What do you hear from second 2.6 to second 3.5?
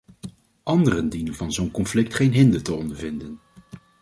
te ondervinden.